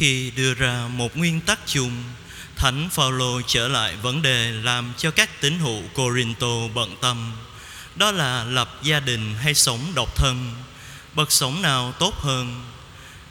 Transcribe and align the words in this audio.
Khi 0.00 0.32
đưa 0.36 0.54
ra 0.54 0.88
một 0.88 1.16
nguyên 1.16 1.40
tắc 1.40 1.58
chung, 1.66 1.90
Thánh 2.56 2.88
Phaolô 2.90 3.40
trở 3.46 3.68
lại 3.68 3.96
vấn 4.02 4.22
đề 4.22 4.52
làm 4.52 4.92
cho 4.98 5.10
các 5.10 5.40
tín 5.40 5.58
hữu 5.58 5.82
Corinto 5.94 6.68
bận 6.74 6.96
tâm, 7.00 7.32
đó 7.96 8.10
là 8.10 8.44
lập 8.44 8.80
gia 8.82 9.00
đình 9.00 9.34
hay 9.34 9.54
sống 9.54 9.80
độc 9.94 10.16
thân, 10.16 10.54
bậc 11.14 11.32
sống 11.32 11.62
nào 11.62 11.92
tốt 11.92 12.14
hơn. 12.14 12.62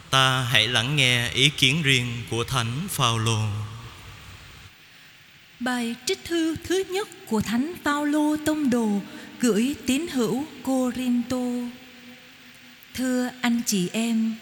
Ta 0.10 0.42
hãy 0.42 0.68
lắng 0.68 0.96
nghe 0.96 1.30
ý 1.30 1.50
kiến 1.50 1.84
riêng 1.84 2.24
của 2.30 2.44
Thánh 2.44 2.88
Phaolô. 2.90 3.42
Bài 5.60 5.96
trích 6.06 6.26
thư 6.26 6.56
thứ 6.64 6.84
nhất 6.90 7.08
của 7.28 7.42
Thánh 7.42 7.74
Phaolô 7.84 8.38
tông 8.46 8.70
đồ 8.70 9.02
gửi 9.40 9.76
tín 9.88 10.08
hữu 10.08 10.46
Corinto. 10.64 11.70
Thưa 12.94 13.30
anh 13.42 13.62
chị 13.66 13.90
em, 13.94 14.36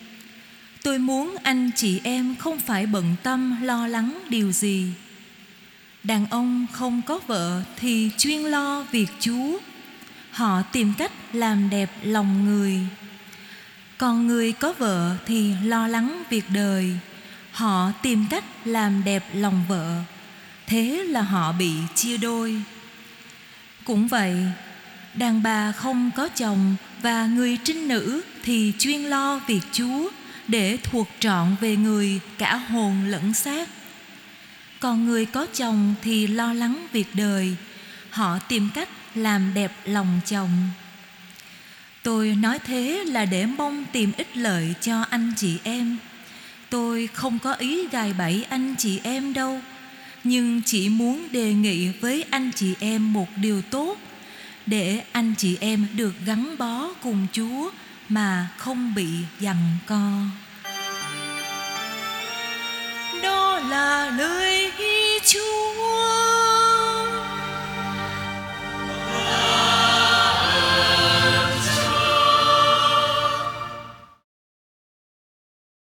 tôi 0.88 1.00
muốn 1.00 1.36
anh 1.44 1.72
chị 1.76 2.02
em 2.04 2.36
không 2.36 2.60
phải 2.60 2.86
bận 2.86 3.16
tâm 3.24 3.56
lo 3.62 3.88
lắng 3.88 4.20
điều 4.30 4.52
gì. 4.52 4.88
Đàn 6.04 6.26
ông 6.30 6.66
không 6.72 7.02
có 7.02 7.20
vợ 7.28 7.62
thì 7.80 8.12
chuyên 8.18 8.42
lo 8.42 8.86
việc 8.92 9.08
Chúa. 9.20 9.58
Họ 10.32 10.62
tìm 10.62 10.94
cách 10.98 11.12
làm 11.34 11.70
đẹp 11.70 11.92
lòng 12.04 12.46
người. 12.46 12.80
Còn 13.98 14.28
người 14.28 14.52
có 14.52 14.74
vợ 14.78 15.16
thì 15.26 15.54
lo 15.64 15.88
lắng 15.88 16.24
việc 16.30 16.46
đời. 16.50 16.94
Họ 17.52 17.92
tìm 18.02 18.26
cách 18.30 18.44
làm 18.66 19.04
đẹp 19.04 19.24
lòng 19.34 19.64
vợ. 19.70 20.02
Thế 20.68 21.04
là 21.10 21.22
họ 21.22 21.52
bị 21.52 21.72
chia 21.96 22.18
đôi. 22.18 22.62
Cũng 23.86 24.08
vậy, 24.08 24.36
đàn 25.14 25.44
bà 25.44 25.72
không 25.72 26.12
có 26.16 26.30
chồng 26.30 26.76
và 27.02 27.26
người 27.26 27.58
trinh 27.64 27.88
nữ 27.88 28.22
thì 28.44 28.74
chuyên 28.80 29.02
lo 29.02 29.40
việc 29.48 29.62
Chúa 29.72 30.10
để 30.48 30.78
thuộc 30.84 31.08
trọn 31.20 31.56
về 31.62 31.76
người 31.76 32.20
cả 32.38 32.56
hồn 32.56 33.06
lẫn 33.08 33.34
xác. 33.34 33.70
Còn 34.80 35.06
người 35.06 35.26
có 35.26 35.48
chồng 35.54 35.96
thì 36.02 36.28
lo 36.28 36.54
lắng 36.54 36.88
việc 36.92 37.08
đời, 37.14 37.56
họ 38.10 38.40
tìm 38.40 38.70
cách 38.74 38.90
làm 39.16 39.54
đẹp 39.54 39.72
lòng 39.86 40.20
chồng. 40.26 40.50
Tôi 42.04 42.36
nói 42.36 42.60
thế 42.60 43.04
là 43.08 43.26
để 43.26 43.46
mong 43.46 43.86
tìm 43.92 44.12
ích 44.18 44.38
lợi 44.38 44.74
cho 44.82 45.02
anh 45.02 45.34
chị 45.38 45.58
em. 45.64 45.98
Tôi 46.70 47.10
không 47.14 47.40
có 47.40 47.54
ý 47.54 47.88
gài 47.92 48.14
bẫy 48.14 48.46
anh 48.50 48.76
chị 48.78 49.00
em 49.04 49.34
đâu, 49.34 49.62
nhưng 50.24 50.62
chỉ 50.66 50.90
muốn 50.90 51.28
đề 51.32 51.54
nghị 51.54 51.88
với 51.88 52.26
anh 52.30 52.52
chị 52.56 52.74
em 52.80 53.14
một 53.14 53.28
điều 53.36 53.62
tốt 53.62 53.98
để 54.66 55.04
anh 55.12 55.34
chị 55.38 55.58
em 55.60 55.88
được 55.96 56.16
gắn 56.26 56.58
bó 56.58 56.94
cùng 57.02 57.28
Chúa 57.34 57.70
mà 58.10 58.48
không 58.58 58.96
bị 58.96 59.08
giằng 59.40 59.78
co. 59.88 60.12
Đó 63.24 63.60
là 63.70 64.10
lời 64.18 64.72
chúa 65.26 65.67